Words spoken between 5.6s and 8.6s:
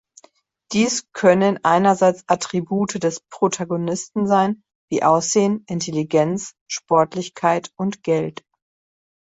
Intelligenz, Sportlichkeit und Geld.